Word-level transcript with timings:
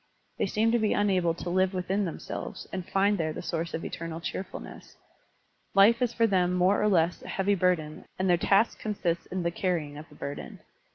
They 0.39 0.47
seem 0.47 0.71
to 0.71 0.79
be 0.79 0.93
unable 0.93 1.35
to 1.35 1.49
live 1.51 1.75
within 1.75 2.05
themselves 2.05 2.67
and 2.73 2.89
find 2.89 3.19
there 3.19 3.33
the 3.33 3.43
source 3.43 3.75
of 3.75 3.85
eternal 3.85 4.19
cheerfulness. 4.19 4.95
Life 5.75 6.01
is 6.01 6.11
for 6.11 6.25
them 6.25 6.55
more 6.55 6.81
or 6.81 6.87
less 6.87 7.21
a 7.21 7.27
heavy 7.27 7.53
burden 7.53 8.05
and 8.17 8.27
their 8.27 8.35
task 8.35 8.79
consists 8.79 9.27
in 9.27 9.43
the 9.43 9.51
carrying 9.51 9.99
of 9.99 10.09
the 10.09 10.15
burden. 10.15 10.61